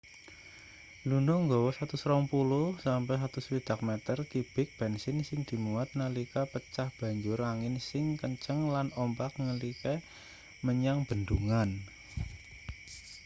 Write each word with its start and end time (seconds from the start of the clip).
luno 1.09 1.33
nggawa 1.43 1.71
120-160 1.77 3.81
meter 3.89 4.17
kibik 4.31 4.69
bensin 4.79 5.17
sing 5.27 5.39
dimuat 5.49 5.89
nalika 5.99 6.41
pecah 6.53 6.89
banjur 6.99 7.39
angin 7.53 7.75
sing 7.89 8.05
kenceng 8.21 8.59
lan 8.73 8.87
ombak 9.03 9.31
ngilekke 9.43 9.93
menyang 10.65 10.99
bendungan 11.07 11.69